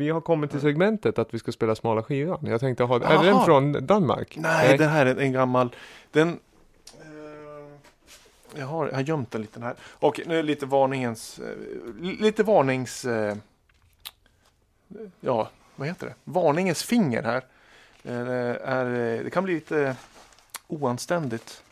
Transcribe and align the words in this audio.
Vi 0.00 0.10
har 0.10 0.20
kommit 0.20 0.50
till 0.50 0.60
segmentet 0.60 1.18
att 1.18 1.34
vi 1.34 1.38
ska 1.38 1.52
spela 1.52 1.74
smala 1.74 2.02
skivan. 2.02 2.38
Jag 2.42 2.60
tänkte 2.60 2.84
ha, 2.84 2.96
är 2.96 3.24
den 3.24 3.44
från 3.44 3.86
Danmark? 3.86 4.36
Nej, 4.36 4.78
det 4.78 4.86
här 4.86 5.06
är 5.06 5.16
en 5.16 5.32
gammal. 5.32 5.74
Den... 6.12 6.28
eh, 6.28 6.34
jag, 8.54 8.66
har, 8.66 8.88
jag 8.88 8.94
har 8.94 9.02
gömt 9.02 9.30
den 9.30 9.40
lite 9.40 9.60
här. 9.60 9.74
Och 9.82 10.20
nu 10.26 10.38
är 10.38 10.42
lite 10.42 10.66
varningens... 10.66 11.38
eh, 11.38 12.20
lite 12.20 12.42
varnings... 12.42 13.04
eh, 13.04 13.36
ja, 15.20 15.48
vad 15.76 15.88
heter 15.88 16.06
det? 16.06 16.14
Varningens 16.24 16.82
finger 16.82 17.22
här. 17.22 17.42
Det 18.02 18.12
är, 18.64 18.84
det 19.24 19.30
kan 19.30 19.44
bli 19.44 19.54
lite 19.54 19.96
oanständigt. 20.68 21.62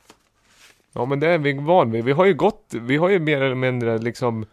Ja 0.92 1.04
men 1.04 1.20
det 1.20 1.28
är 1.28 1.38
vi 1.38 1.52
van 1.52 1.90
vid. 1.90 2.04
Vi 2.04 2.12
har 2.12 2.24
ju 2.24 2.34
gått, 2.34 2.64
vi 2.70 2.96
har 2.96 3.08
ju 3.08 3.18
mer 3.18 3.42
eller 3.42 3.54
mindre 3.54 3.98
liksom 3.98 4.46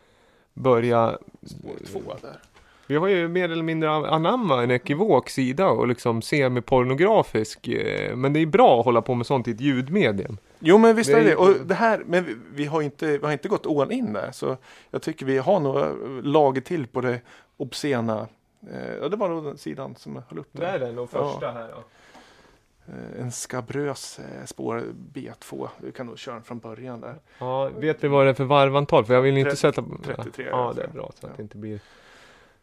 börja 0.54 1.18
Spår 1.46 1.71
två 1.92 2.02
där. 2.21 2.39
Vi 2.88 2.95
har 2.95 3.07
ju 3.07 3.27
mer 3.27 3.52
eller 3.52 3.63
mindre 3.63 3.89
anamma 3.91 4.63
en 4.63 4.71
ekivok 4.71 5.29
sida 5.29 5.68
och 5.68 5.87
liksom 5.87 6.21
semipornografisk. 6.21 7.68
eh, 7.68 8.15
Men 8.15 8.33
det 8.33 8.39
är 8.39 8.46
bra 8.46 8.79
att 8.79 8.86
hålla 8.86 9.01
på 9.01 9.15
med 9.15 9.25
sånt 9.25 9.47
i 9.47 9.51
ett 9.51 9.61
ljudmedium. 9.61 10.37
Jo 10.60 10.77
men 10.77 10.96
visst 10.96 11.11
Det 11.11 11.18
är 11.18 11.21
är 11.21 11.25
det. 11.25 11.36
Och 11.36 11.55
det 11.65 11.75
här, 11.75 12.04
men 12.05 12.25
vi, 12.25 12.36
vi, 12.54 12.65
har 12.65 12.82
inte, 12.82 13.18
vi 13.18 13.25
har 13.25 13.32
inte 13.32 13.47
gått 13.47 13.65
all 13.68 13.91
in 13.91 14.13
där. 14.13 14.32
Så 14.32 14.57
jag 14.91 15.01
tycker 15.01 15.25
vi 15.25 15.37
har 15.37 15.60
några 15.60 15.91
lager 16.21 16.61
till 16.61 16.87
på 16.87 17.01
det 17.01 17.19
obscena. 17.57 18.27
Eh, 18.74 18.93
ja, 19.02 19.10
det 19.10 19.15
var 19.18 19.29
nog 19.29 19.43
den 19.43 19.57
sidan 19.57 19.96
som 19.96 20.15
jag 20.15 20.24
höll 20.29 20.39
upp 20.39 20.49
där. 20.52 20.79
den 20.79 20.99
och 20.99 21.10
första 21.10 21.52
här 21.52 21.68
då. 21.75 21.83
Eh, 22.93 23.21
en 23.21 23.32
skabrös 23.32 24.19
eh, 24.19 24.46
spår 24.46 24.83
B2. 25.13 25.68
Vi 25.77 25.91
kan 25.91 26.05
nog 26.05 26.18
köra 26.19 26.36
den 26.36 26.43
från 26.43 26.60
början 26.60 27.02
där. 27.02 27.15
Ja, 27.39 27.69
vet 27.77 28.04
vi 28.04 28.07
vad 28.07 28.25
det 28.25 28.29
är 28.29 28.33
för 28.33 28.43
varvantal? 28.43 29.05
För 29.05 29.13
jag 29.13 29.21
vill 29.21 29.38
inte 29.38 29.49
Tre- 29.49 29.57
sätta... 29.57 29.83
33, 30.05 30.46
Ja, 30.49 30.55
alltså. 30.68 30.82
det 30.82 30.88
är 30.88 30.91
bra 30.93 31.11
så 31.19 31.25
att 31.27 31.32
Ja. 31.32 31.38
det 31.38 31.41
inte 31.43 31.57
blir... 31.57 31.79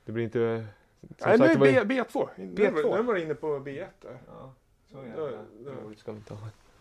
Det 0.05 0.13
blir 0.13 0.25
inte... 0.25 0.67
Som 1.01 1.29
Nej, 1.29 1.39
sagt, 1.39 1.61
nu 1.61 1.67
det 1.67 1.79
var 1.79 1.85
B, 1.85 2.03
B2. 2.03 2.29
Den 2.37 2.75
var, 2.75 2.83
B2. 2.83 2.97
den 2.97 3.07
var 3.07 3.17
inne 3.17 3.35
på 3.35 3.47
B1 3.47 3.87
där. 4.01 4.19
Ja, 4.27 4.55
så 4.91 4.97
ska 5.97 6.13
ha. 6.13 6.19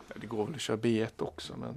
Ja, 0.07 0.15
Det 0.15 0.27
går 0.27 0.45
väl 0.45 0.55
att 0.55 0.61
köra 0.61 0.77
B1 0.77 1.11
också 1.17 1.53
men... 1.57 1.75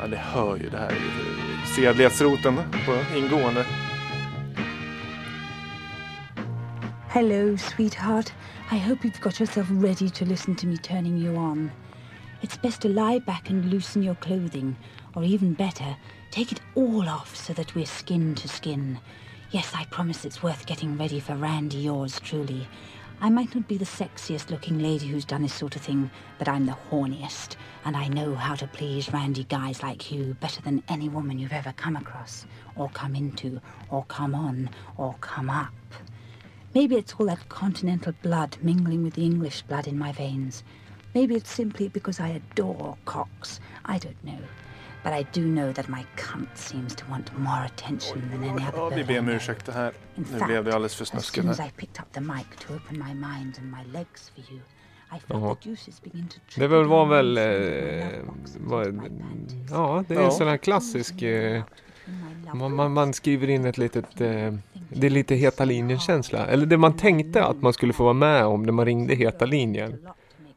Ja, 0.00 0.06
det 0.06 0.16
hör 0.16 0.56
ju 0.56 0.68
det 0.68 0.78
här 0.78 0.90
är 0.90 0.94
ju 0.94 1.66
sedlighetsroten 1.76 2.56
på 2.86 3.16
ingående. 3.16 3.66
Hello, 7.08 7.56
sweetheart. 7.56 8.32
I 8.72 8.78
hope 8.78 9.08
you've 9.08 9.20
got 9.22 9.40
yourself 9.40 9.68
ready 9.70 10.10
to 10.10 10.24
listen 10.24 10.56
to 10.56 10.66
me 10.66 10.76
turning 10.76 11.18
you 11.18 11.36
on. 11.36 11.70
It's 12.42 12.56
best 12.56 12.82
to 12.82 12.88
lie 12.88 13.18
back 13.18 13.48
and 13.48 13.64
loosen 13.64 14.02
your 14.02 14.14
clothing, 14.16 14.76
or 15.14 15.24
even 15.24 15.54
better, 15.54 15.96
take 16.30 16.52
it 16.52 16.60
all 16.74 17.08
off 17.08 17.34
so 17.34 17.52
that 17.54 17.74
we're 17.74 17.86
skin 17.86 18.34
to 18.36 18.46
skin. 18.48 19.00
Yes, 19.50 19.72
I 19.74 19.84
promise 19.86 20.24
it's 20.24 20.42
worth 20.42 20.66
getting 20.66 20.98
ready 20.98 21.18
for 21.18 21.34
Randy, 21.34 21.78
yours 21.78 22.20
truly. 22.20 22.68
I 23.18 23.30
might 23.30 23.54
not 23.54 23.66
be 23.66 23.78
the 23.78 23.86
sexiest 23.86 24.50
looking 24.50 24.78
lady 24.78 25.06
who's 25.06 25.24
done 25.24 25.40
this 25.40 25.54
sort 25.54 25.76
of 25.76 25.80
thing, 25.80 26.10
but 26.38 26.48
I'm 26.48 26.66
the 26.66 26.76
horniest, 26.90 27.56
and 27.86 27.96
I 27.96 28.08
know 28.08 28.34
how 28.34 28.54
to 28.56 28.66
please 28.66 29.10
Randy 29.10 29.44
guys 29.44 29.82
like 29.82 30.12
you 30.12 30.36
better 30.38 30.60
than 30.60 30.82
any 30.88 31.08
woman 31.08 31.38
you've 31.38 31.54
ever 31.54 31.72
come 31.72 31.96
across, 31.96 32.44
or 32.76 32.90
come 32.90 33.14
into, 33.14 33.62
or 33.88 34.04
come 34.04 34.34
on, 34.34 34.68
or 34.98 35.14
come 35.22 35.48
up. 35.48 35.72
Maybe 36.74 36.96
it's 36.96 37.14
all 37.14 37.26
that 37.26 37.48
continental 37.48 38.12
blood 38.20 38.58
mingling 38.60 39.02
with 39.02 39.14
the 39.14 39.24
English 39.24 39.62
blood 39.62 39.86
in 39.86 39.98
my 39.98 40.12
veins. 40.12 40.62
Maybe 41.18 41.34
it's 41.34 41.50
simply 41.54 41.88
because 41.88 42.22
I 42.28 42.40
adore 42.42 42.94
cocks. 43.04 43.60
I 43.88 43.98
don't 43.98 44.22
know. 44.22 44.38
But 45.04 45.12
I 45.20 45.26
do 45.40 45.40
know 45.46 45.72
that 45.72 45.88
my 45.88 46.04
cunt 46.16 46.54
seems 46.54 46.94
to 46.96 47.04
want 47.10 47.38
more 47.38 47.64
attention 47.64 48.22
than 48.30 48.42
any 48.50 48.62
other 48.68 48.78
Ja, 48.78 48.88
vi 48.96 49.04
ber 49.04 49.18
om 49.18 49.28
ursäkt 49.28 49.66
det 49.66 49.72
här. 49.72 49.88
In 49.88 49.94
Nu 50.32 50.38
fact, 50.38 50.46
blev 50.46 50.64
det 50.64 50.74
alldeles 50.74 50.94
för 50.94 51.02
as 51.04 51.08
snuskigt 51.08 51.42
soon 51.44 51.50
as. 51.50 51.60
I 51.60 51.70
picked 51.76 52.00
up 52.02 52.12
the 52.12 52.20
mic 52.20 52.46
to 52.66 52.74
open 52.74 52.98
my 52.98 53.14
mind 53.14 53.54
and 53.58 53.70
my 53.70 53.98
legs 53.98 54.30
for 54.34 54.52
you, 54.52 54.60
Jaha. 55.26 55.54
the 55.54 55.68
juices 55.68 56.02
begin 56.02 56.28
to 56.28 56.36
Det 56.60 56.66
väl 56.68 56.84
var 56.84 57.06
väl... 57.06 57.38
Eh, 57.38 57.44
panties. 58.68 59.70
ja, 59.70 60.04
det 60.08 60.14
är 60.14 60.18
Ja. 60.20 60.24
en 60.26 60.32
sån 60.32 60.48
här 60.48 60.56
klassisk... 60.56 61.22
Eh, 61.22 61.62
man, 62.54 62.74
man, 62.74 62.92
man 62.92 63.12
skriver 63.12 63.50
in 63.50 63.64
ett 63.64 63.78
litet... 63.78 64.20
Eh, 64.20 64.54
det 64.88 65.06
är 65.06 65.10
lite 65.10 65.34
heta 65.34 65.64
linjen-känsla. 65.64 66.46
Eller 66.46 66.66
det 66.66 66.76
man 66.78 66.96
tänkte 66.96 67.44
att 67.44 67.62
man 67.62 67.72
skulle 67.72 67.92
få 67.92 68.04
vara 68.04 68.12
med 68.14 68.44
om 68.44 68.62
när 68.62 68.72
man 68.72 68.84
ringde 68.86 69.14
heta 69.14 69.44
linjen. 69.46 70.06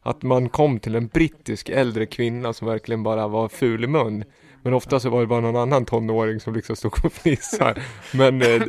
Att 0.02 0.24
man 0.24 0.50
kom 0.50 0.80
till 0.80 0.96
en 0.96 1.08
brittisk 1.08 1.70
äldre 1.70 2.06
kvinna 2.06 2.54
som 2.54 2.68
verkligen 2.68 3.04
bara 3.04 3.28
var 3.28 3.48
ful 3.48 3.84
i 3.84 3.88
mun. 3.88 4.24
Men 4.62 4.74
ofta 4.74 5.00
så 5.00 5.10
var 5.10 5.22
det 5.22 5.28
bara 5.28 5.40
någon 5.40 5.56
annan 5.56 5.86
tonåring 5.86 6.40
som 6.40 6.54
liksom 6.54 6.76
stod 6.76 7.06
och 7.06 7.14
fnissade. 7.14 7.82
Men 8.14 8.42
eh, 8.42 8.62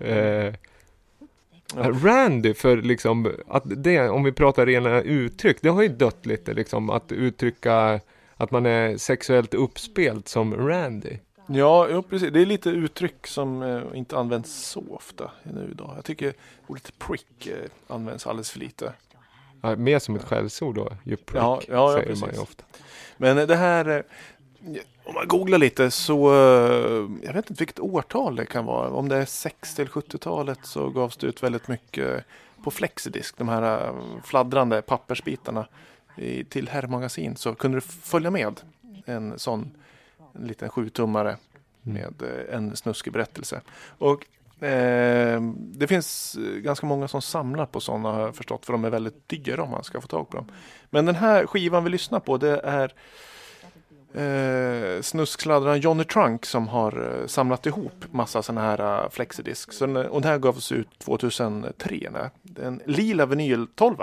eh, 0.00 0.46
eh, 1.76 2.04
Randy 2.04 2.54
för 2.54 2.76
liksom 2.76 3.32
att 3.48 3.62
det, 3.66 4.08
om 4.08 4.24
vi 4.24 4.32
pratar 4.32 4.66
rena 4.66 5.02
uttryck, 5.02 5.56
det 5.60 5.68
har 5.68 5.82
ju 5.82 5.88
dött 5.88 6.26
lite 6.26 6.54
liksom 6.54 6.90
att 6.90 7.12
uttrycka 7.12 8.00
att 8.36 8.50
man 8.50 8.66
är 8.66 8.96
sexuellt 8.96 9.54
uppspelt 9.54 10.28
som 10.28 10.68
Randy. 10.68 11.18
Ja, 11.50 11.88
jo, 11.90 12.02
precis. 12.02 12.32
Det 12.32 12.40
är 12.40 12.46
lite 12.46 12.70
uttryck 12.70 13.26
som 13.26 13.62
eh, 13.62 13.82
inte 13.94 14.18
används 14.18 14.66
så 14.66 14.84
ofta 14.90 15.30
nu 15.42 15.68
idag. 15.72 15.92
Jag 15.96 16.04
tycker 16.04 16.32
ordet 16.66 16.98
prick 16.98 17.46
eh, 17.46 17.54
används 17.94 18.26
alldeles 18.26 18.50
för 18.50 18.58
lite. 18.58 18.92
Ja, 19.60 19.76
mer 19.76 19.98
som 19.98 20.16
ett 20.16 20.24
skällsord 20.24 20.74
då, 20.74 20.88
ju 21.04 21.16
prick, 21.16 21.36
Ja, 21.36 21.60
ja, 21.68 21.92
säger 21.92 22.06
precis. 22.06 22.20
man 22.20 22.34
ju 22.34 22.40
ofta. 22.40 22.64
Men 23.16 23.36
det 23.48 23.56
här, 23.56 23.88
eh, 23.88 24.02
om 25.04 25.14
man 25.14 25.28
googlar 25.28 25.58
lite 25.58 25.90
så, 25.90 26.28
eh, 26.32 27.08
jag 27.22 27.32
vet 27.32 27.50
inte 27.50 27.60
vilket 27.62 27.80
årtal 27.80 28.36
det 28.36 28.46
kan 28.46 28.64
vara. 28.64 28.90
Om 28.90 29.08
det 29.08 29.16
är 29.16 29.24
60 29.24 29.82
eller 29.82 29.92
70-talet 29.92 30.58
så 30.62 30.90
gavs 30.90 31.16
det 31.16 31.26
ut 31.26 31.42
väldigt 31.42 31.68
mycket 31.68 32.24
på 32.64 32.70
Flexidisk, 32.70 33.38
de 33.38 33.48
här 33.48 33.86
eh, 33.88 33.94
fladdrande 34.24 34.82
pappersbitarna 34.82 35.66
i, 36.16 36.44
till 36.44 36.68
herrmagasin. 36.68 37.36
Så 37.36 37.54
kunde 37.54 37.76
du 37.76 37.80
följa 37.80 38.30
med 38.30 38.60
en 39.06 39.38
sån 39.38 39.70
en 40.34 40.46
liten 40.46 40.68
sjutummare 40.68 41.36
med 41.82 42.22
eh, 42.22 42.54
en 42.56 42.76
snuskig 42.76 43.12
berättelse. 43.12 43.60
Och 43.98 44.26
eh, 44.60 45.40
det 45.54 45.86
finns 45.86 46.36
eh, 46.36 46.42
ganska 46.42 46.86
många 46.86 47.08
som 47.08 47.22
samlar 47.22 47.66
på 47.66 47.80
sådana 47.80 48.12
har 48.12 48.20
jag 48.20 48.36
förstått, 48.36 48.66
för 48.66 48.72
de 48.72 48.84
är 48.84 48.90
väldigt 48.90 49.28
dyra 49.28 49.62
om 49.62 49.70
man 49.70 49.84
ska 49.84 50.00
få 50.00 50.06
tag 50.06 50.28
på 50.28 50.36
dem. 50.36 50.46
Men 50.90 51.06
den 51.06 51.14
här 51.14 51.46
skivan 51.46 51.84
vi 51.84 51.90
lyssnar 51.90 52.20
på 52.20 52.36
det 52.36 52.60
är 52.64 52.92
eh, 54.14 55.02
snusksladdaren 55.02 55.80
Johnny 55.80 56.04
Trunk 56.04 56.46
som 56.46 56.68
har 56.68 57.20
eh, 57.20 57.26
samlat 57.26 57.66
ihop 57.66 58.04
massa 58.10 58.42
sådana 58.42 58.60
här 58.60 59.02
uh, 59.04 59.10
flexidisk. 59.10 59.72
Så 59.72 59.86
den, 59.86 59.96
och 59.96 60.22
den 60.22 60.30
här 60.30 60.38
gavs 60.38 60.72
ut 60.72 60.98
2003. 60.98 62.08
Nej. 62.12 62.30
En 62.66 62.82
lila 62.86 63.26
vinyl 63.26 63.66
12 63.74 63.96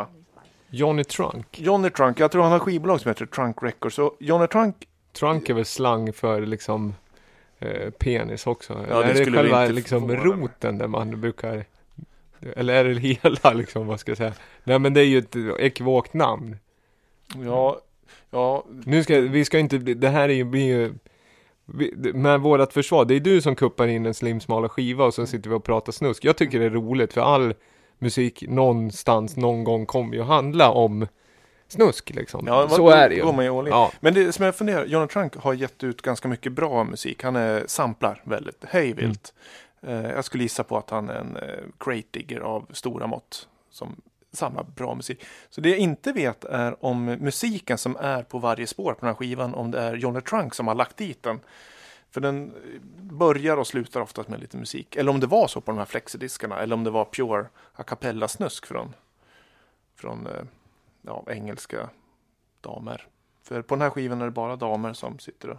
Johnny 0.69 1.03
Trunk. 1.03 1.59
Johnny 1.59 1.89
Trunk, 1.89 2.19
jag 2.19 2.31
tror 2.31 2.43
han 2.43 2.51
har 2.51 2.59
skivbolag 2.59 3.01
som 3.01 3.09
heter 3.09 3.25
Trunk 3.25 3.63
Records. 3.63 3.95
Så 3.95 4.13
Johnny 4.19 4.47
Trunk, 4.47 4.87
Trunk 5.19 5.49
är 5.49 5.53
väl 5.53 5.66
slang 5.66 6.13
för 6.13 6.45
liksom 6.45 6.93
eh, 7.59 7.89
penis 7.89 8.47
också? 8.47 8.73
det 8.73 8.93
Eller 8.93 9.21
är 9.21 9.25
det 9.25 9.31
själva 9.31 9.66
liksom 9.66 10.11
roten 10.11 10.77
där 10.77 10.88
man 10.88 11.21
brukar 11.21 11.66
eller 12.55 12.73
är 12.73 12.83
det 12.83 12.99
hela 12.99 13.53
liksom, 13.53 13.88
vad 13.88 13.99
ska 13.99 14.11
jag 14.11 14.17
säga? 14.17 14.33
Nej 14.63 14.79
men 14.79 14.93
det 14.93 15.01
är 15.01 15.05
ju 15.05 15.17
ett 15.17 15.35
ekivokt 15.59 16.13
namn. 16.13 16.57
ja, 17.45 17.81
ja, 18.29 18.66
Nu 18.85 19.03
ska, 19.03 19.19
vi 19.19 19.45
ska 19.45 19.59
inte, 19.59 19.77
det 19.77 20.09
här 20.09 20.29
är 20.29 20.33
ju, 20.33 20.43
blir 20.43 20.66
ju 20.66 20.93
vi, 21.66 22.13
med 22.13 22.41
vårat 22.41 22.73
försvar, 22.73 23.05
det 23.05 23.16
är 23.16 23.19
du 23.19 23.41
som 23.41 23.55
kuppar 23.55 23.87
in 23.87 24.05
en 24.05 24.13
slimsmala 24.13 24.69
skiva 24.69 25.05
och 25.05 25.13
så 25.13 25.25
sitter 25.25 25.49
vi 25.49 25.55
och 25.55 25.63
pratar 25.63 25.91
snusk. 25.91 26.25
Jag 26.25 26.37
tycker 26.37 26.59
det 26.59 26.66
är 26.66 26.69
roligt 26.69 27.13
för 27.13 27.22
all 27.22 27.53
musik 27.99 28.43
någonstans, 28.47 29.37
någon 29.37 29.63
gång 29.63 29.85
kommer 29.85 30.16
ju 30.16 30.22
handla 30.22 30.72
om 30.72 31.07
snusk 31.68 32.09
liksom. 32.09 32.48
ja 32.48 32.70
så 32.70 32.90
är 32.90 33.09
det 33.09 33.16
ju. 33.16 33.24
går 33.24 33.34
man 33.34 33.46
ju. 33.46 33.70
Ja, 33.70 33.92
Men 34.00 34.14
det 34.14 34.31
som 34.31 34.46
jag 34.46 34.56
funderar, 34.56 34.86
Johnny 34.86 35.08
Trunk 35.08 35.36
har 35.36 35.53
gett 35.53 35.84
ut 35.84 36.02
ganska 36.02 36.28
mycket 36.28 36.52
bra 36.52 36.84
musik. 36.84 37.24
Han 37.24 37.36
är 37.36 37.64
samplar 37.68 38.22
väldigt 38.24 38.66
hejvilt. 38.66 39.34
Eh, 39.81 40.12
jag 40.12 40.26
skulle 40.26 40.44
gissa 40.44 40.64
på 40.64 40.78
att 40.78 40.90
han 40.90 41.09
är 41.09 41.16
en 41.16 41.38
eh, 41.38 41.64
crate 41.80 42.08
digger 42.12 42.40
av 42.40 42.66
stora 42.72 43.08
mått 43.08 43.47
som 43.72 44.02
samlar 44.32 44.64
bra 44.64 44.96
musik. 44.96 45.26
Så 45.50 45.62
det 45.62 45.70
jag 45.70 45.79
inte 45.79 46.12
vet 46.12 46.44
är 46.44 46.85
om 46.85 47.06
musiken 47.06 47.78
som 47.78 47.97
är 48.00 48.23
på 48.23 48.40
varje 48.40 48.68
spår 48.68 48.94
på 48.94 49.00
den 49.00 49.08
här 49.08 49.16
skivan, 49.16 49.53
om 49.53 49.72
det 49.72 49.79
är 49.79 49.96
Johnny 49.96 50.22
Trunk 50.22 50.53
som 50.56 50.68
har 50.68 50.76
lagt 50.76 50.97
dit 50.97 51.23
den. 51.23 51.40
För 52.11 52.22
den 52.22 52.47
eh, 52.47 52.82
börjar 53.02 53.58
och 53.58 53.68
slutar 53.68 54.02
oftast 54.02 54.29
med 54.29 54.40
lite 54.40 54.58
musik. 54.58 54.96
Eller 54.96 55.11
om 55.11 55.20
det 55.20 55.28
var 55.28 55.47
så 55.47 55.61
på 55.61 55.72
de 55.72 55.78
här 55.78 55.85
flexidiskarna. 55.85 56.59
Eller 56.59 56.76
om 56.76 56.84
det 56.84 56.90
var 56.90 57.06
pure 57.06 57.46
a 57.73 57.84
cappella 57.84 58.28
snusk 58.28 58.66
från, 58.66 58.94
från 59.96 60.28
eh, 60.28 60.44
ja, 61.05 61.23
engelska 61.28 61.90
damer. 62.61 63.07
För 63.43 63.61
på 63.61 63.75
den 63.75 63.81
här 63.81 63.90
skivan 63.90 64.22
är 64.22 64.25
det 64.25 64.31
bara 64.31 64.55
damer 64.55 64.93
som 64.93 65.19
sitter 65.19 65.49
och 65.49 65.57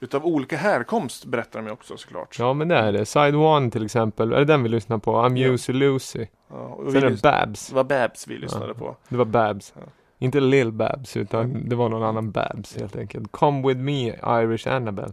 utav 0.00 0.26
olika 0.26 0.56
härkomst 0.56 1.24
berättar 1.24 1.60
de 1.60 1.66
ju 1.66 1.72
också 1.72 1.96
såklart. 1.96 2.36
ja 2.38 2.52
men 2.54 2.68
det 2.68 2.76
är 2.76 2.92
det. 2.92 3.06
Side 3.06 3.34
One 3.34 3.70
till 3.70 3.84
exempel, 3.84 4.32
är 4.32 4.38
det 4.38 4.44
den 4.44 4.62
vi 4.62 4.68
lyssnar 4.68 4.98
på? 4.98 5.12
I'm 5.16 5.36
Ja. 5.38 5.48
Lucy 5.48 5.72
Lucy. 5.72 6.26
Ja, 6.48 6.56
och 6.56 6.92
Sen 6.92 7.02
är 7.04 7.10
det 7.10 7.22
Babs. 7.22 7.68
det 7.68 7.74
var 7.74 7.84
Babs 7.84 8.26
vi 8.26 8.38
lyssnade 8.38 8.66
Ja. 8.68 8.74
på. 8.74 8.96
Det 9.08 9.16
var 9.16 9.24
Babs. 9.24 9.72
Ja. 9.76 9.82
Inte 10.18 10.40
Lil 10.40 10.72
Babs 10.72 11.16
utan 11.16 11.68
det 11.68 11.76
var 11.76 11.88
någon 11.88 12.02
annan 12.02 12.30
Babs 12.30 12.76
helt 12.76 12.96
enkelt. 12.96 13.32
Come 13.32 13.68
with 13.68 13.80
me 13.80 14.06
Irish 14.42 14.68
Annabelle. 14.68 15.12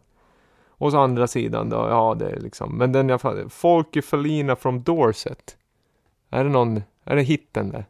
Och 0.69 0.91
så 0.91 0.97
andra 0.99 1.27
sidan 1.27 1.69
då, 1.69 1.75
ja 1.75 2.15
det 2.19 2.29
är 2.29 2.39
liksom, 2.39 2.77
men 2.77 2.91
den 2.91 3.09
jag 3.09 3.21
fattar, 3.21 3.49
Folke 3.49 4.01
Felina 4.01 4.55
from 4.55 4.83
Dorset. 4.83 5.57
Är 6.29 6.43
det 6.43 6.49
någon, 6.49 6.81
är 7.03 7.15
det 7.15 7.21
hitten 7.21 7.69
där? 7.71 7.85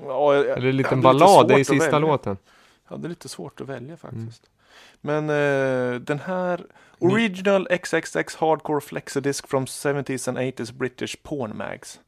Ja, 0.00 0.34
jag- 0.34 0.46
Eller 0.46 0.68
en 0.68 0.76
liten 0.76 1.00
ballad, 1.00 1.48
det 1.48 1.54
är 1.54 1.64
sista 1.64 1.98
låten. 1.98 2.36
Jag 2.88 2.96
hade 2.96 3.08
lite 3.08 3.28
svårt 3.28 3.60
att 3.60 3.68
välja 3.68 3.78
Mm. 3.86 3.96
faktiskt. 3.98 4.50
Men 5.00 5.30
eh, 5.30 6.00
den 6.00 6.18
här 6.18 6.66
Original 6.98 7.66
XXX 7.70 8.36
Hardcore 8.36 8.80
Flexodisc 8.80 9.42
from 9.48 9.64
70s 9.66 10.28
and 10.28 10.38
80s 10.38 10.72
British 10.72 11.16
Porn 11.22 11.56
Mags. 11.56 12.00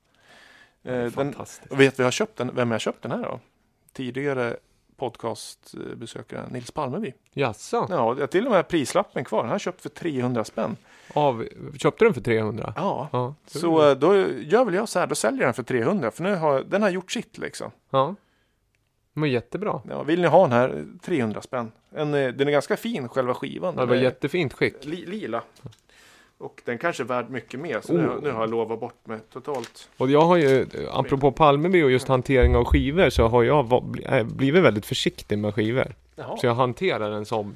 Eh, 0.85 1.05
den, 1.05 1.35
vet 1.71 1.99
vi 2.01 2.05
har 2.05 2.11
köpt 2.11 2.37
den, 2.37 2.55
vem 2.55 2.71
jag 2.71 2.81
köpt 2.81 3.03
den 3.03 3.11
här 3.11 3.23
då? 3.23 3.41
Tidigare 3.93 4.57
podcastbesökare 4.97 6.49
Nils 6.51 6.71
Palmeby. 6.71 7.13
Jaså? 7.33 7.87
Ja, 7.91 8.15
jag 8.15 8.21
har 8.21 8.27
till 8.27 8.47
och 8.47 8.53
med 8.53 8.69
prislappen 8.69 9.25
kvar. 9.25 9.43
Den 9.43 9.51
har 9.51 9.59
köpt 9.59 9.81
för 9.83 9.89
300 9.89 10.45
spänn. 10.45 10.77
Av, 11.15 11.49
köpte 11.79 12.05
den 12.05 12.15
för 12.15 12.21
300? 12.21 12.73
Ja, 12.77 13.09
Ja. 13.13 13.35
så 13.47 13.91
eh, 13.91 13.97
då 13.97 14.17
gör 14.29 14.65
väl 14.65 14.75
jag 14.75 14.89
så 14.89 14.99
här. 14.99 15.07
Då 15.07 15.15
säljer 15.15 15.41
jag 15.41 15.47
den 15.47 15.55
för 15.55 15.63
300 15.63 16.11
för 16.11 16.23
nu 16.23 16.35
har 16.35 16.61
den 16.63 16.83
har 16.83 16.91
gjort 16.91 17.13
sitt 17.13 17.39
liksom. 17.39 17.71
Ja. 17.91 18.15
Men 19.13 19.31
jättebra. 19.31 19.81
Ja, 19.89 20.03
vill 20.03 20.21
ni 20.21 20.27
ha 20.29 20.43
den 20.43 20.53
här 20.53 20.85
300 21.03 21.43
spänn? 21.43 21.73
En, 21.95 22.15
eh, 22.15 22.29
den 22.33 22.49
är 22.49 22.53
ganska 22.53 22.77
fin 22.77 23.09
själva 23.09 23.35
skivan. 23.35 23.75
Det 23.75 23.81
Den 23.83 23.89
var 23.89 23.97
jättefint 23.97 24.53
skick. 24.53 24.85
Li, 24.85 25.07
lila. 25.07 25.43
Och 26.45 26.63
den 26.65 26.79
kanske 26.79 27.03
är 27.03 27.05
värd 27.05 27.31
mycket 27.31 27.61
mer. 27.61 27.81
Så 27.81 27.93
Oh. 27.95 28.01
nu, 28.01 28.21
nu 28.23 28.31
har 28.31 28.41
jag 28.41 28.51
lovat 28.51 28.81
bort 28.81 29.07
mig 29.07 29.19
totalt. 29.33 29.89
Och 29.97 30.11
jag 30.11 30.21
har 30.21 30.37
ju, 30.37 30.67
apropå 30.93 31.33
Palmeby 31.33 31.83
och 31.83 31.91
just 31.91 32.09
hantering 32.09 32.57
av 32.57 32.65
skivor, 32.65 33.11
så 33.11 33.29
har 33.29 33.43
jag 33.43 33.73
äh, 34.05 34.23
blivit 34.25 34.63
väldigt 34.63 34.87
försiktig 34.87 35.39
med 35.39 35.55
skivor. 35.55 35.95
Jaha. 36.17 36.37
Så 36.37 36.47
jag 36.47 36.55
hanterar 36.55 37.11
den 37.11 37.25
som 37.27 37.55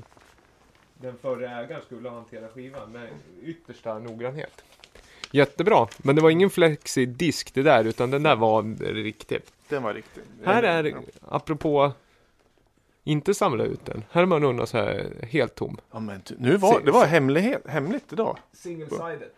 den 1.01 1.15
förre 1.23 1.49
ägaren 1.49 1.83
skulle 1.87 2.11
hantera 2.11 2.49
skivan 2.49 2.93
med 2.93 3.09
yttersta 3.45 3.99
noggrannhet. 3.99 4.65
Jättebra, 5.31 5.87
men 5.99 6.17
det 6.17 6.23
var 6.23 6.31
ingen 6.31 6.51
flexi-disk 6.51 7.55
det 7.55 7.63
där, 7.63 7.85
utan 7.85 8.11
den 8.11 8.23
där 8.23 8.37
var 8.37 8.63
riktig. 8.95 9.39
Den 9.69 9.83
var 9.83 9.95
riktig. 9.95 10.23
Här 10.45 10.63
är, 10.63 10.85
Ja. 10.85 10.97
apropå 11.29 11.93
inte 13.09 13.35
samla 13.35 13.65
ut 13.65 13.85
den, 13.85 14.05
här 14.11 14.23
är 14.23 14.27
man 14.27 14.45
undan 14.45 14.67
så 14.67 14.77
här 14.77 15.27
helt 15.31 15.55
tom. 15.55 15.77
Ja, 15.93 16.01
men 16.01 16.23
nu 16.39 16.57
var, 16.57 16.81
det 16.81 16.91
var 16.91 17.07
hemlighet, 17.07 17.63
hemligt 17.67 18.13
idag. 18.13 18.39
Single-sided. 18.53 19.29